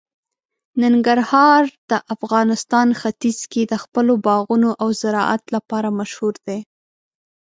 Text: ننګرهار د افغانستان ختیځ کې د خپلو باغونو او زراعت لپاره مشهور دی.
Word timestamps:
ننګرهار 0.83 1.63
د 1.89 1.91
افغانستان 2.15 2.87
ختیځ 3.01 3.39
کې 3.51 3.61
د 3.71 3.73
خپلو 3.83 4.13
باغونو 4.27 4.69
او 4.81 4.87
زراعت 5.01 5.43
لپاره 5.55 5.89
مشهور 5.99 6.35
دی. 6.47 6.59